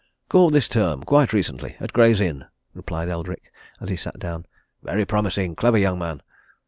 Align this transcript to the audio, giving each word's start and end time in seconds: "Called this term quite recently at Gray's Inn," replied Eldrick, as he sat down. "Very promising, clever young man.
"Called 0.29 0.51
this 0.53 0.67
term 0.67 1.03
quite 1.03 1.31
recently 1.31 1.75
at 1.79 1.93
Gray's 1.93 2.19
Inn," 2.19 2.45
replied 2.73 3.07
Eldrick, 3.07 3.51
as 3.79 3.89
he 3.89 3.95
sat 3.95 4.17
down. 4.17 4.47
"Very 4.81 5.05
promising, 5.05 5.55
clever 5.55 5.77
young 5.77 5.99
man. 5.99 6.23